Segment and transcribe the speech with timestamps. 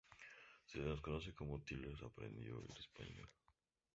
[0.65, 3.29] Se desconoce cómo Tyler aprendió el español.